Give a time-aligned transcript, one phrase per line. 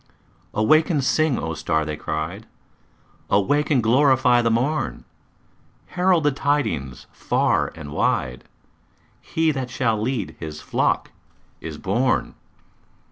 [0.55, 2.47] "Awake and sing, O star!" they cried.
[3.29, 5.05] "Awake and glorify the morn!
[5.89, 8.45] Herald the tidings far and wide
[9.21, 11.11] He that shall lead His flock
[11.59, 12.33] is born!"